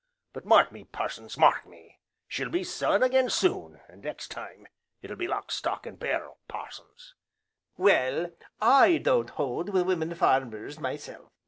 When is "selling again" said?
2.63-3.29